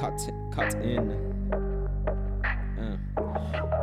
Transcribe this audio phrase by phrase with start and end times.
[0.00, 1.10] caught, caught in.
[2.78, 2.96] Uh.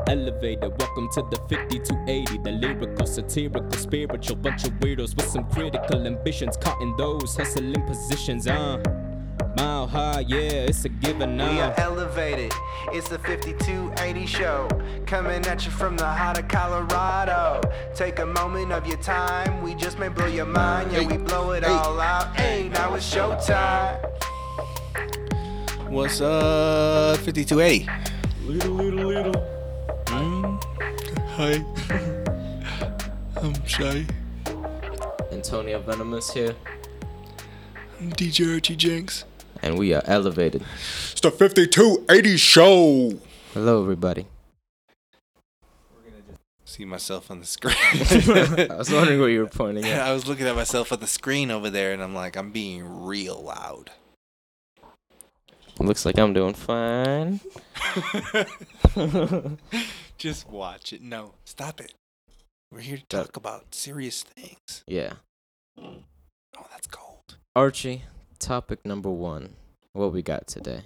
[0.08, 2.38] Elevator, welcome to the 5280.
[2.40, 6.58] The lyrical, satirical, spiritual bunch of weirdos with some critical ambitions.
[6.58, 8.82] Caught in those hustling positions, uh.
[9.56, 11.70] Mile high, yeah, it's a given We now.
[11.70, 12.52] are elevated.
[12.94, 14.68] It's the 5280 show.
[15.08, 17.62] Coming at you from the heart of Colorado.
[17.96, 19.62] Take a moment of your time.
[19.64, 20.92] We just may blow your mind.
[20.92, 22.36] Yeah, we blow it all out.
[22.36, 24.04] Hey, now it's showtime.
[25.98, 27.90] What's up, 5280?
[28.46, 29.34] Little, little, little.
[30.08, 30.58] Hmm?
[31.30, 31.66] Hi.
[33.42, 34.06] I'm Shy.
[35.32, 36.54] Antonio Venomous here.
[38.00, 39.26] I'm DJ Archie Jenks.
[39.64, 40.64] And we are elevated.
[41.14, 43.14] It's the 5280 show.
[43.56, 44.28] Hello, everybody.
[45.96, 46.22] We're gonna
[46.62, 47.76] just see myself on the screen.
[48.70, 50.02] I was wondering what you were pointing at.
[50.08, 53.04] I was looking at myself on the screen over there and I'm like, I'm being
[53.04, 53.90] real loud.
[55.80, 57.40] Looks like I'm doing fine.
[60.18, 61.02] Just watch it.
[61.02, 61.94] No, stop it.
[62.72, 64.84] We're here to talk about serious things.
[64.88, 65.14] Yeah.
[65.80, 67.38] Oh, that's cold.
[67.56, 68.04] Archie,
[68.40, 69.54] topic number one.
[69.94, 70.82] What we got today?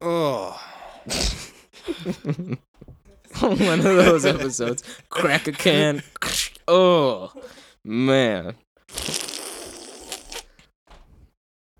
[0.00, 0.60] Oh.
[3.40, 4.82] One of those episodes.
[5.08, 6.02] Crack a can.
[6.68, 7.32] Oh,
[7.84, 8.56] man.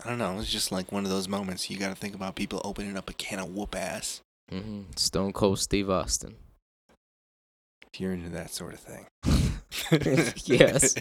[0.05, 0.39] I don't know.
[0.39, 3.09] It's just like one of those moments you got to think about people opening up
[3.09, 6.37] a can of whoop ass hmm Stone Cold Steve Austin.
[7.93, 9.07] if you're into that sort of thing.
[10.45, 10.95] yes.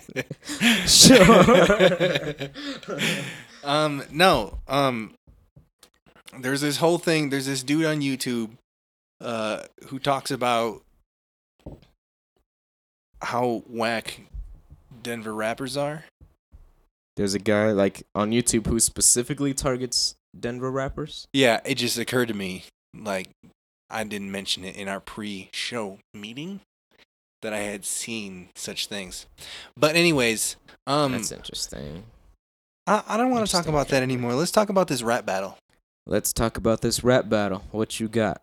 [0.88, 2.50] Sure.
[3.64, 4.60] um, no.
[4.68, 5.14] Um,
[6.40, 7.30] there's this whole thing.
[7.30, 8.52] There's this dude on YouTube,
[9.22, 10.82] uh, who talks about
[13.22, 14.22] how whack
[15.04, 16.06] Denver rappers are.
[17.16, 21.28] There's a guy like on YouTube who specifically targets Denver rappers.
[21.34, 23.30] Yeah, it just occurred to me, like,
[23.90, 26.60] I didn't mention it in our pre-show meeting
[27.42, 29.28] that I had seen such things.
[29.78, 32.04] But anyways, um, That's interesting.
[32.88, 34.34] I, I don't want to talk about that anymore.
[34.34, 35.58] Let's talk about this rap battle.
[36.08, 37.64] Let's talk about this rap battle.
[37.72, 38.42] What you got?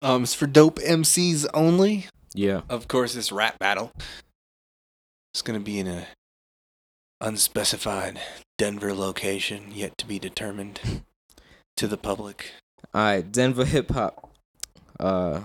[0.00, 2.06] Um, it's for dope MCs only.
[2.34, 2.62] Yeah.
[2.68, 3.92] Of course, this rap battle.
[5.32, 6.06] It's gonna be in a
[7.22, 8.20] unspecified
[8.58, 11.02] Denver location, yet to be determined
[11.76, 12.50] to the public.
[12.92, 14.30] All right, Denver hip hop,
[15.00, 15.40] uh,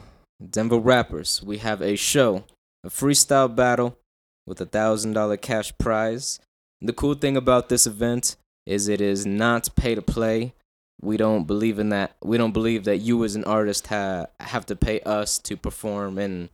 [0.50, 1.42] Denver rappers.
[1.42, 2.44] We have a show,
[2.84, 3.98] a freestyle battle
[4.46, 6.40] with a thousand dollar cash prize.
[6.82, 10.54] The cool thing about this event is it is not pay to play.
[11.02, 12.18] We don't believe in that.
[12.24, 16.18] We don't believe that you as an artist ha- have to pay us to perform
[16.18, 16.50] and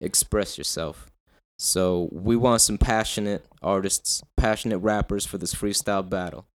[0.00, 1.10] express yourself.
[1.58, 6.46] So we want some passionate artists, passionate rappers for this freestyle battle.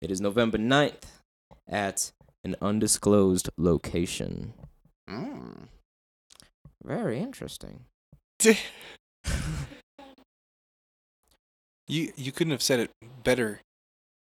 [0.00, 1.04] It is November 9th
[1.68, 2.12] at
[2.42, 4.54] an undisclosed location.
[5.08, 5.68] Mm.
[6.82, 7.84] Very interesting.
[11.90, 12.90] You you couldn't have said it
[13.24, 13.60] better.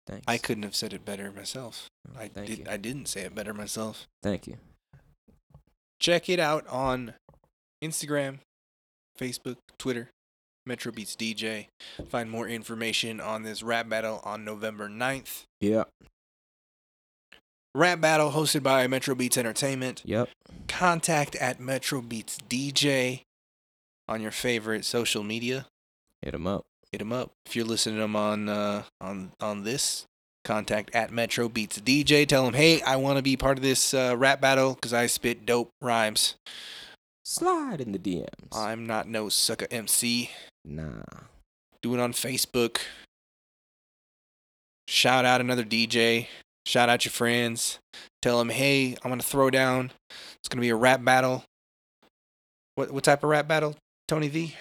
[0.06, 0.26] Thanks.
[0.28, 1.90] I couldn't have said it better myself.
[2.14, 2.66] I Thank did you.
[2.70, 4.06] I didn't say it better myself.
[4.22, 4.58] Thank you.
[5.98, 7.14] Check it out on
[7.82, 8.40] Instagram,
[9.20, 10.10] Facebook, Twitter,
[10.66, 11.68] Metro Beats DJ.
[12.10, 15.44] Find more information on this rap battle on November 9th.
[15.62, 15.90] Yep.
[17.76, 20.04] Rap battle hosted by Metro Beats Entertainment.
[20.06, 20.30] Yep.
[20.68, 23.22] Contact at Metro Beats DJ
[24.08, 25.66] on your favorite social media.
[26.22, 26.64] Hit him up.
[26.92, 27.32] Hit them up.
[27.46, 30.06] If you're listening to them on uh, on on this,
[30.44, 32.28] contact at Metro Beats DJ.
[32.28, 35.08] Tell them, hey, I want to be part of this uh, rap battle because I
[35.08, 36.36] spit dope rhymes.
[37.26, 38.28] Slide in the DMs.
[38.52, 40.30] I'm not no sucker MC.
[40.66, 41.04] nah.
[41.82, 42.80] Do it on Facebook.
[44.88, 46.28] Shout out another DJ.
[46.66, 47.80] Shout out your friends.
[48.22, 49.92] Tell them, hey, I'm gonna throw down.
[50.10, 51.44] It's gonna be a rap battle.
[52.76, 53.76] What what type of rap battle,
[54.08, 54.56] Tony V?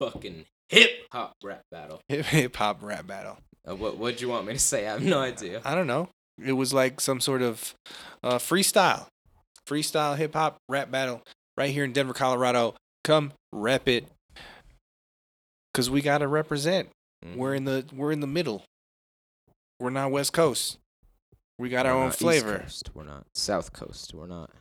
[0.00, 2.00] Fucking hip hop rap battle.
[2.08, 3.38] Hip hop rap battle.
[3.68, 4.88] Uh, what What'd you want me to say?
[4.88, 5.60] I have no idea.
[5.64, 6.08] I don't know.
[6.44, 7.74] It was like some sort of
[8.24, 9.06] uh, freestyle,
[9.68, 11.22] freestyle hip hop rap battle
[11.56, 12.74] right here in Denver, Colorado.
[13.04, 14.06] Come rep it,
[15.74, 16.88] cause we gotta represent.
[17.24, 17.36] Mhm.
[17.36, 18.64] We're in the we're in the middle.
[19.80, 20.78] We're not West Coast.
[21.58, 22.58] We got our We're own not East flavor.
[22.60, 22.90] Coast.
[22.94, 24.14] We're not South Coast.
[24.14, 24.50] We're not.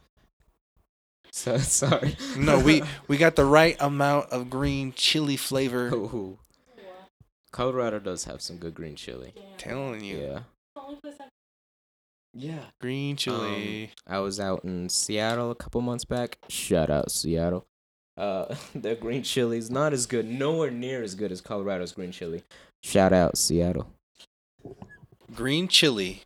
[1.34, 2.18] So sorry.
[2.38, 5.88] No, we we got the right amount of green chili flavor.
[5.94, 6.40] Ooh.
[7.54, 9.34] Colorado does have some good green chili.
[9.58, 10.40] Telling you, Yeah.
[12.34, 12.66] Yeah.
[12.80, 13.92] green chili.
[14.08, 16.38] I was out in Seattle a couple months back.
[16.50, 17.66] Shout out Seattle.
[18.18, 22.12] Uh, their green chili is not as good, nowhere near as good as Colorado's green
[22.12, 22.44] chili.
[22.84, 23.88] Shout out Seattle.
[25.34, 26.22] green chili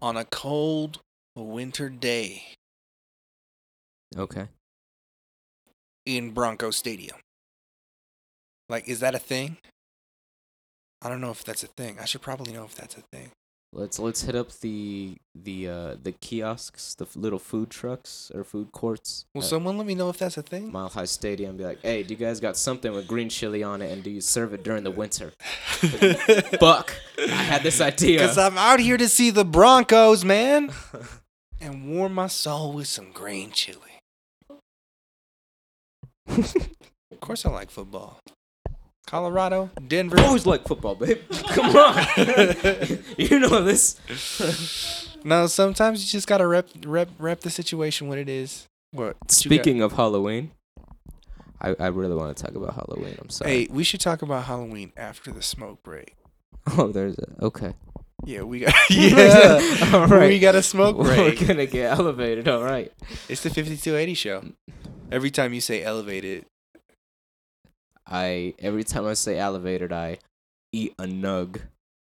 [0.00, 1.00] on a cold
[1.34, 2.42] winter day
[4.16, 4.46] Okay.
[6.06, 7.16] in Bronco Stadium.
[8.68, 9.56] Like, is that a thing?
[11.02, 11.98] I don't know if that's a thing.
[12.00, 13.30] I should probably know if that's a thing.
[13.72, 18.42] Let's let's hit up the the uh the kiosks, the f- little food trucks or
[18.42, 19.26] food courts.
[19.34, 20.72] Will someone let me know if that's a thing?
[20.72, 21.58] Mile High Stadium.
[21.58, 24.08] Be like, hey, do you guys got something with green chili on it, and do
[24.08, 25.32] you serve it during the winter?
[26.58, 28.20] Fuck, I had this idea.
[28.20, 30.72] Because I'm out here to see the Broncos, man.
[31.60, 34.00] and warm my soul with some green chili.
[36.28, 38.18] of course, I like football.
[39.08, 40.20] Colorado, Denver.
[40.20, 41.18] I always like football, babe.
[41.48, 42.04] Come on,
[43.16, 43.98] you know this.
[45.24, 48.66] no, sometimes you just gotta rep, rep, rep the situation what it is.
[48.90, 49.00] What?
[49.00, 49.32] what you got?
[49.32, 50.50] Speaking of Halloween,
[51.58, 53.16] I I really want to talk about Halloween.
[53.18, 53.50] I'm sorry.
[53.50, 56.14] hey, we should talk about Halloween after the smoke break.
[56.76, 57.72] Oh, there's a okay.
[58.26, 58.74] Yeah, we got.
[58.90, 60.28] yeah, All right.
[60.28, 61.40] we got a smoke break.
[61.40, 62.46] We're gonna get elevated.
[62.46, 62.92] All right.
[63.28, 64.44] It's the 5280 show.
[65.10, 66.44] Every time you say elevated,
[68.10, 70.18] I every time I say elevated, I
[70.72, 71.60] eat a nug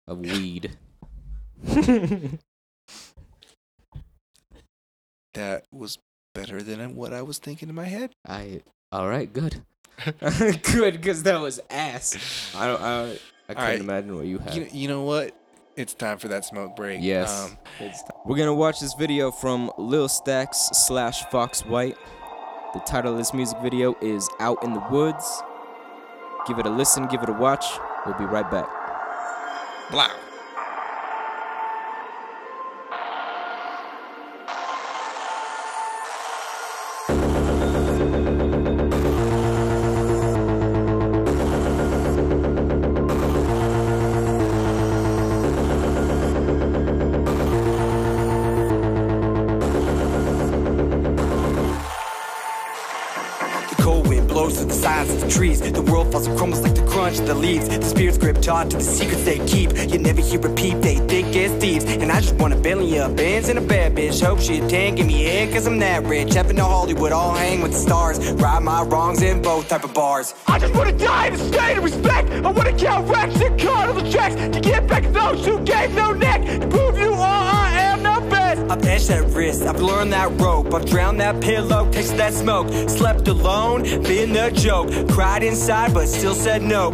[0.07, 0.77] of weed.
[5.33, 5.97] that was
[6.33, 8.12] better than what I was thinking in my head.
[8.27, 9.63] I all right, good,
[10.19, 12.53] good, because that was ass.
[12.56, 12.81] I don't.
[12.81, 13.03] I,
[13.50, 13.80] I can't right.
[13.80, 14.56] imagine what you had.
[14.56, 15.36] You, you know what?
[15.75, 17.00] It's time for that smoke break.
[17.01, 21.97] yes, Um, It's- we're gonna watch this video from Lil Stacks slash Fox White.
[22.74, 25.41] The title of this music video is "Out in the Woods."
[26.47, 27.65] Give it a listen, give it a watch.
[28.06, 28.68] We'll be right back.
[29.91, 30.29] blah.
[55.07, 55.62] The of trees.
[55.62, 57.69] The world falls and crumbles like the crunch of the leaves.
[57.69, 59.75] The spirits grip on to the secrets they keep.
[59.92, 61.86] You never hear a peep, they think it's thieves.
[61.86, 64.24] And I just want a billion bands and a bad bitch.
[64.25, 66.34] Hope she 10, give me head cause I'm that rich.
[66.34, 68.19] Heaven to Hollywood, all hang with the stars.
[68.34, 70.34] Ride my wrongs in both type of bars.
[70.48, 72.30] I just wanna die in a state of respect.
[72.31, 75.94] I wanna count racks and cut all the checks to get back those who gave
[75.94, 76.42] no neck.
[76.62, 77.59] To prove you all
[78.69, 82.69] I've edged that wrist, I've learned that rope, I've drowned that pillow, tasted that smoke,
[82.88, 86.94] slept alone, been a joke, cried inside but still said nope.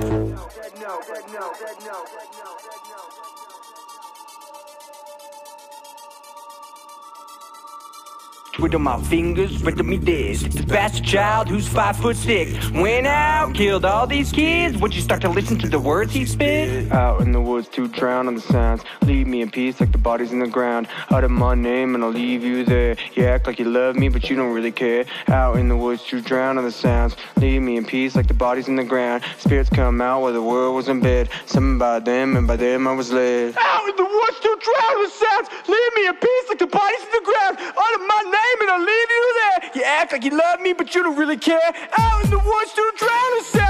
[8.55, 10.43] Twiddle my fingers, riddle me this.
[10.43, 14.77] The bastard child who's five foot six went out, killed all these kids.
[14.77, 16.89] Would you start to listen to the words he spit?
[16.89, 18.81] Out in the woods to drown on the sounds.
[19.01, 20.87] Leave me in peace like the bodies in the ground.
[21.11, 22.95] Out of my name and I'll leave you there.
[23.15, 25.03] You act like you love me, but you don't really care.
[25.27, 27.17] Out in the woods to drown on the sounds.
[27.35, 29.21] Leave me in peace like the bodies in the ground.
[29.37, 31.29] Spirits come out while the world was in bed.
[31.45, 33.53] Something by them, and by them I was led.
[33.57, 35.49] Out in the woods to drown on the sounds.
[35.67, 37.57] Leave me in peace like the bodies in the ground.
[37.59, 38.44] Under my name
[38.75, 39.71] I'll leave you there.
[39.75, 41.71] You act like you love me, but you don't really care.
[41.97, 43.64] Out in the woods to drown the sounds.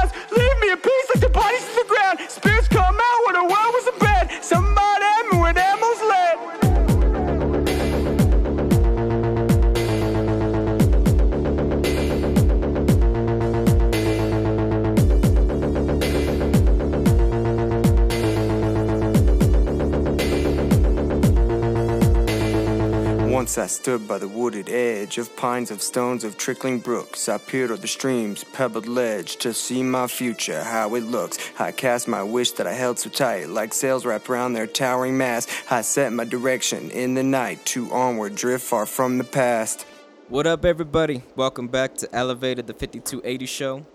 [23.58, 27.30] I stood by the wooded edge of pines of stones of trickling brooks.
[27.30, 31.38] I peered at the stream's pebbled ledge to see my future, how it looks.
[31.58, 35.18] I cast my wish that I held so tight, like sails wrapped around their towering
[35.18, 35.50] mast.
[35.72, 39.86] I set my direction in the night to onward drift far from the past.
[40.28, 41.24] What up, everybody?
[41.38, 43.86] Welcome back to Elevated, the 5280 show.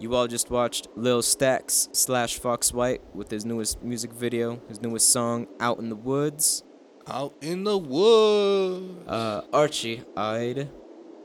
[0.00, 4.82] You all just watched Lil Stacks slash Fox White with his newest music video, his
[4.82, 6.64] newest song, Out in the Woods.
[7.06, 9.06] Out in the woods.
[9.06, 10.70] Uh, Archie, I'd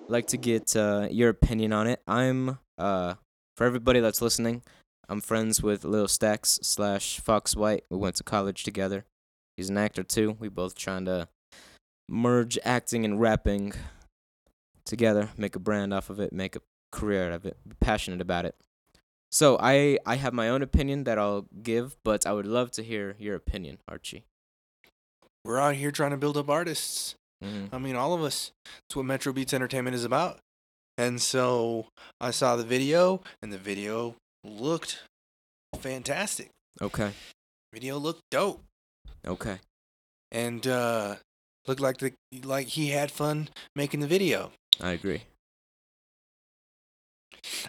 [0.10, 2.02] like to get uh, your opinion on it.
[2.06, 3.14] I'm, uh,
[3.56, 4.62] for everybody that's listening,
[5.08, 7.86] I'm friends with Lil Stacks slash Fox White.
[7.90, 9.06] We went to college together.
[9.56, 10.36] He's an actor too.
[10.38, 11.30] We both trying to
[12.10, 13.74] merge acting and rapping
[14.84, 18.20] together, make a brand off of it, make a career out of it, be passionate
[18.20, 18.56] about it.
[19.32, 22.84] So I I have my own opinion that I'll give, but I would love to
[22.84, 24.26] hear your opinion, Archie.
[25.46, 27.16] We're out here trying to build up artists.
[27.44, 27.70] Mhm.
[27.74, 28.52] I mean, all of us.
[28.66, 30.40] That's what Metro Beats Entertainment is about.
[30.98, 31.88] And so
[32.20, 35.00] I saw the video, and the video looked
[35.80, 36.50] fantastic.
[36.82, 37.14] Okay.
[37.74, 38.62] Video looked dope.
[39.26, 39.60] Okay.
[40.32, 41.16] and uh,
[41.66, 44.52] looked like the like he had fun making the video.
[44.80, 45.24] I agree.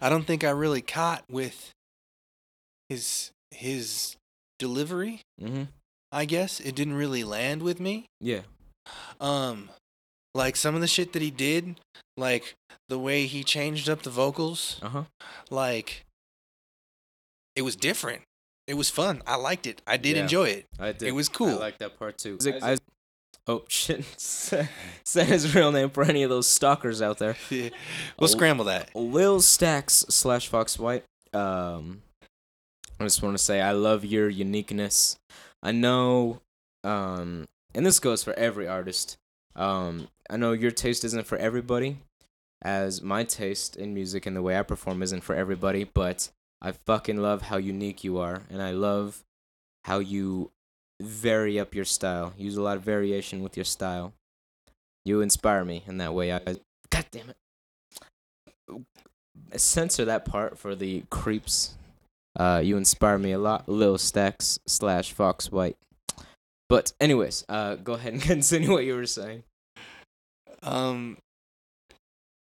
[0.02, 1.70] I don't think I really caught with
[2.90, 4.16] his his
[4.58, 5.22] delivery.
[5.40, 5.64] Mm-hmm.
[6.12, 8.06] I guess it didn't really land with me.
[8.20, 8.40] Yeah.
[9.20, 9.70] Um,
[10.34, 11.80] like some of the shit that he did,
[12.16, 12.54] like
[12.88, 15.04] the way he changed up the vocals, Uh huh.
[15.50, 16.04] like
[17.56, 18.22] it was different.
[18.66, 19.22] It was fun.
[19.26, 19.82] I liked it.
[19.86, 20.22] I did Yeah.
[20.22, 20.66] enjoy it.
[20.78, 21.08] I did.
[21.08, 21.48] It was cool.
[21.48, 21.60] I cool.
[21.60, 22.38] like that part too.
[22.62, 22.76] I,
[23.46, 24.04] oh shit!
[24.20, 24.68] Say
[25.04, 27.36] say his real name for any of those stalkers out there.
[27.50, 27.70] Yeah.
[28.18, 28.32] we'll Oh.
[28.32, 28.94] scramble that.
[28.94, 31.04] Lil Stacks slash Fox White.
[31.32, 32.02] Um,
[32.98, 35.16] I just want to say I love your uniqueness.
[35.62, 36.40] I know,
[36.84, 39.18] um, and this goes for every artist.
[39.54, 41.98] Um, I know your taste isn't for everybody,
[42.62, 45.84] as my taste in music and the way I perform isn't for everybody.
[45.84, 46.30] But
[46.62, 49.22] I fucking love how unique you are, and I love
[49.84, 50.50] how you
[51.00, 52.32] vary up your style.
[52.36, 54.12] Use a lot of variation with your style.
[55.04, 56.32] You inspire me in that way.
[56.32, 56.40] I,
[56.90, 57.36] God damn it
[59.58, 61.74] censor that part for the creeps.
[62.38, 65.76] Uh, you inspire me a lot, Lil Stacks slash Fox White.
[66.68, 69.42] But anyways, uh, go ahead and continue what you were saying.
[70.62, 71.16] Um,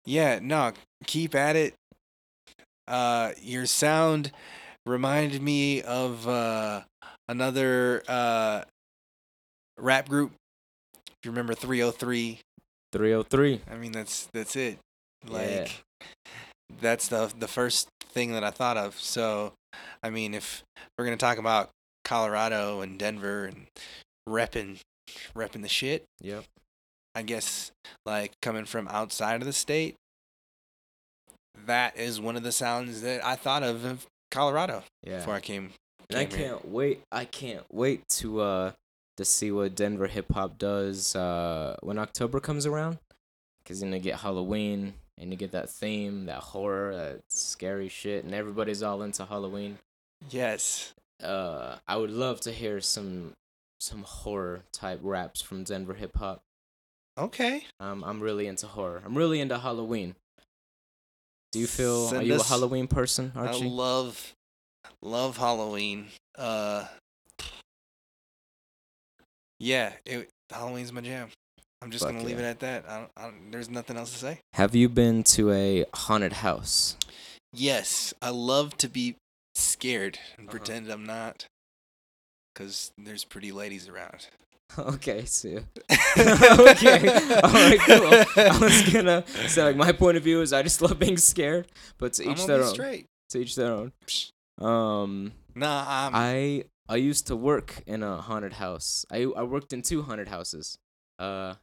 [0.05, 0.73] yeah, no,
[1.07, 1.75] keep at it.
[2.87, 4.33] Uh, your sound
[4.85, 6.83] reminded me of uh
[7.29, 8.63] another uh
[9.79, 10.33] rap group.
[11.07, 12.41] If you remember 303,
[12.93, 13.61] Three oh three.
[13.71, 14.79] I mean that's that's it.
[15.27, 15.33] Yeah.
[15.33, 15.83] Like
[16.81, 18.99] that's the the first thing that I thought of.
[19.01, 19.55] So,
[20.03, 20.63] I mean, if
[20.99, 21.71] we're gonna talk about
[22.05, 23.67] Colorado and Denver and
[24.29, 24.81] repping
[25.37, 26.45] repping the shit, Yep.
[27.15, 27.71] I guess
[28.07, 29.95] like coming from outside of the state,
[31.67, 35.19] that is one of the sounds that I thought of of Colorado Yeah.
[35.19, 35.73] before I came.
[36.09, 36.49] And I came here.
[36.49, 37.03] can't wait.
[37.13, 38.73] I can't wait to uh
[39.19, 42.99] to see what Denver hip hop does uh when October comes around.
[43.65, 47.89] Cause you know, you get Halloween and you get that theme, that horror, that scary
[47.89, 49.79] shit, and everybody's all into Halloween.
[50.31, 50.93] Yes.
[51.23, 53.33] uh I would love to hear some
[53.81, 56.41] some horror type raps from Denver hip hop.
[57.19, 57.67] Okay.
[57.81, 59.03] Um I'm really into horror.
[59.05, 60.15] I'm really into Halloween.
[61.53, 63.69] Do you feel are Send you a Halloween person, I Archie?
[63.69, 64.35] love
[65.03, 66.07] love Halloween.
[66.37, 66.87] Uh
[69.59, 71.29] Yeah, it, Halloween's my jam.
[71.83, 72.47] I'm just Fuck gonna leave yeah.
[72.47, 72.85] it at that.
[72.89, 74.39] I don't, I don't, there's nothing else to say.
[74.55, 76.97] Have you been to a haunted house?
[77.53, 79.17] Yes, I love to be
[79.55, 80.51] scared and Uh-huh.
[80.59, 81.47] pretend I'm not,
[82.55, 84.29] cause there's pretty ladies around.
[84.79, 85.57] okay, see.
[86.19, 87.09] okay.
[87.09, 88.25] Alright, cool.
[88.37, 91.67] I was gonna say like my point of view is I just love being scared,
[91.99, 92.73] but to each their own.
[92.75, 93.07] straight.
[93.31, 93.93] To each their own.
[94.59, 96.13] Um Nah, I'm.
[96.15, 99.05] I I used to work in a haunted house.
[99.11, 100.79] I I worked in two haunted houses.
[101.19, 101.55] Uh,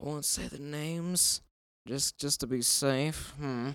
[0.00, 1.40] I won't say the names,
[1.86, 3.32] just just to be safe.
[3.38, 3.70] Hmm.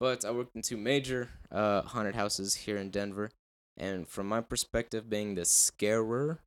[0.00, 3.30] But I worked in two major uh haunted houses here in Denver,
[3.76, 6.38] and from my perspective, being the scarer,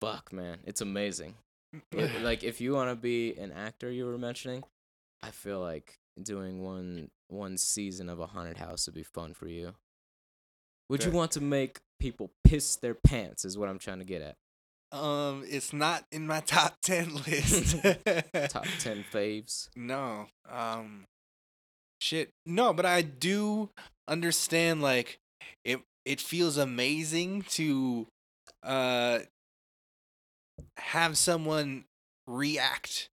[0.00, 1.34] fuck man, it's amazing.
[1.92, 4.64] It- like if you want to be an actor, you were mentioning,
[5.22, 9.48] I feel like doing one one season of a haunted house would be fun for
[9.48, 9.74] you.
[10.88, 13.44] Would you want to make people piss their pants?
[13.44, 14.36] Is what I'm trying to get at.
[14.90, 17.76] Um, it's not in my top ten list.
[18.50, 19.68] Top ten faves.
[19.76, 20.26] No.
[20.50, 21.04] Um
[22.00, 22.30] shit.
[22.46, 23.70] No, but I do
[24.08, 25.18] understand like
[25.64, 28.06] it it feels amazing to
[28.62, 29.20] uh
[30.78, 31.84] have someone
[32.26, 33.08] react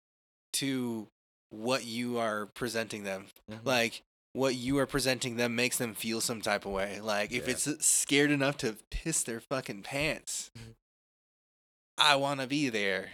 [0.54, 1.08] to
[1.50, 3.26] what you are presenting them.
[3.52, 3.60] Mhm.
[3.66, 4.02] Like
[4.34, 7.00] what you are presenting them makes them feel some type of way.
[7.02, 7.54] Like if Yeah.
[7.54, 10.52] it's scared enough to piss their fucking pants.
[11.98, 13.10] I want to be there.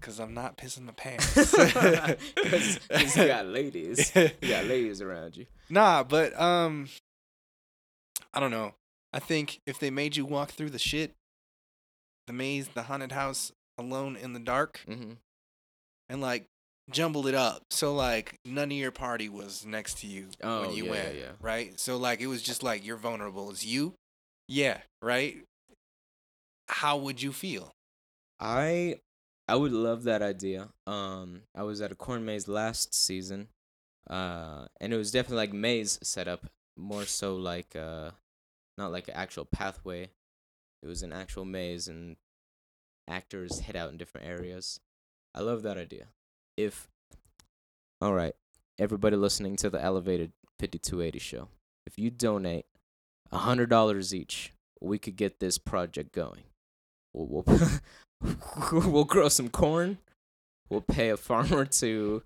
[0.00, 1.34] Cuz I'm not pissing my pants.
[2.36, 4.14] Because you got ladies.
[4.14, 5.46] You got ladies around you.
[5.70, 6.88] Nah, but um
[8.32, 8.74] I don't know.
[9.12, 11.12] I think if they made you walk through the shit,
[12.26, 15.12] the maze, the haunted house alone in the dark mm-hmm.
[16.08, 16.46] and like
[16.90, 17.62] jumbled it up.
[17.70, 21.14] So like none of your party was next to you Oh, when you yeah, went,
[21.16, 21.30] yeah.
[21.40, 21.78] right?
[21.80, 23.50] So like it was just like you're vulnerable.
[23.50, 23.94] It's you.
[24.48, 25.38] Yeah, right?
[26.68, 27.74] How would you feel?
[28.40, 29.00] I
[29.48, 30.68] I would love that idea.
[30.86, 33.48] Um, I was at a corn maze last season,
[34.10, 36.46] uh, and it was definitely like maze setup,
[36.76, 38.10] more so like uh,
[38.76, 40.10] not like an actual pathway.
[40.82, 42.16] It was an actual maze, and
[43.08, 44.80] actors hid out in different areas.
[45.34, 46.08] I love that idea.
[46.56, 46.88] If
[48.00, 48.34] all right,
[48.78, 51.48] everybody listening to the Elevated 5280 show,
[51.86, 52.66] if you donate
[53.30, 56.42] a hundred dollars each, we could get this project going.
[57.16, 57.44] We'll
[58.22, 59.98] we'll, we'll grow some corn.
[60.68, 62.22] We'll pay a farmer to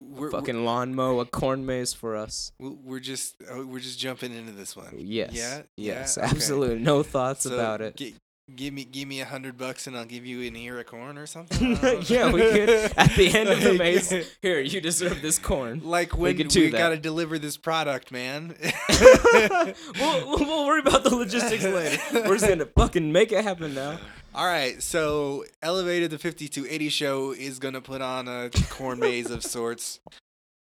[0.00, 2.52] We're, fucking lawn mow a corn maze for us.
[2.58, 4.94] we're, just oh, we're just jumping into this one.
[4.98, 5.32] Yes.
[5.32, 5.62] Yeah.
[5.76, 6.16] Yes.
[6.16, 6.24] Yeah?
[6.26, 6.36] Okay.
[6.36, 6.78] Absolutely.
[6.78, 7.96] No thoughts So, about it.
[7.96, 8.14] gi-
[8.56, 11.18] give me give me a hundred bucks and I'll give you an ear of corn
[11.18, 11.78] or something.
[12.06, 14.10] Yeah, we could at the end of the maze.
[14.42, 15.80] Here, you deserve this corn.
[15.84, 16.78] Like when we, do that.
[16.78, 18.54] gotta deliver this product, man.
[18.88, 22.00] we'll, we'll we'll worry about the logistics later.
[22.12, 23.98] We're just gonna fucking make it happen now.
[24.34, 29.30] All right, so Elevated the 5280 show is going to put on a corn maze
[29.30, 30.00] of sorts.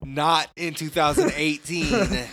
[0.02, 2.26] Not in 2018.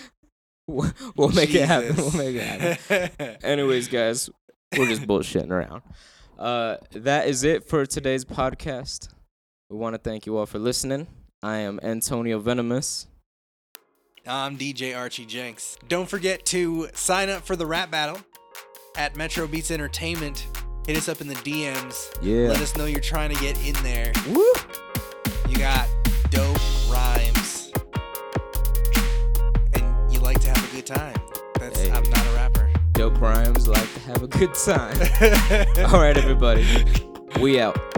[0.69, 1.95] We'll we'll make it happen.
[1.97, 3.37] We'll make it happen.
[3.43, 4.31] Anyways, guys,
[4.77, 5.83] we're just bullshitting around.
[6.39, 9.09] Uh, that is it for today's podcast.
[9.71, 11.07] We want to thank you all for listening.
[11.43, 13.07] I am Antonio Venomous.
[14.27, 15.77] I'm DJ Archie Jenks.
[15.89, 18.19] Don't forget to sign up for the rap battle
[18.97, 20.49] at Metro Beats Entertainment.
[20.87, 22.13] Hit us up in the DMs.
[22.23, 22.49] Yeah.
[22.49, 24.13] Let us know you're trying to get in there.
[24.29, 24.53] Woo!
[25.49, 25.89] You got
[26.31, 26.59] dope
[26.91, 27.73] rhymes.
[29.75, 31.15] And you like to have a good time.
[32.97, 34.97] Dope rhymes like to have a good time.
[35.93, 36.67] All right, everybody.
[37.41, 37.96] We out.